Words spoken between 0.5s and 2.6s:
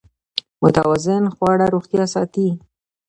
متوازن خواړه روغتیا ساتي.